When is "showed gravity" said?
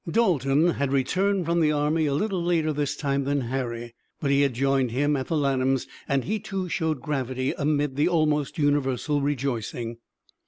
6.67-7.53